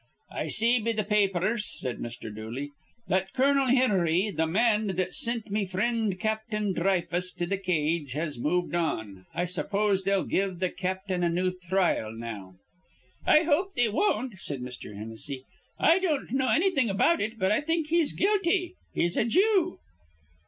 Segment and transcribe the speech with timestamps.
[0.31, 2.33] "I see be th' pa apers," said Mr.
[2.35, 2.71] Dooley,
[3.07, 3.67] "that Col.
[3.67, 6.41] Hinnery, th' man that sint me frind Cap.
[6.51, 9.27] Dhry fuss to th' cage, has moved on.
[9.35, 12.55] I suppose they'll give th' Cap a new thrile now."
[13.27, 14.97] "I hope they won't," said Mr.
[14.97, 15.45] Hennessy.
[15.77, 18.73] "I don't know annything about it, but I think he's guilty.
[18.95, 19.77] He's a Jew."